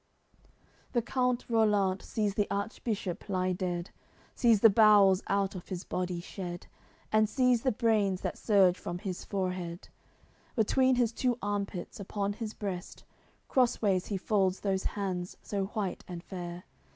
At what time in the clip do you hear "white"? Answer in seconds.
15.65-16.03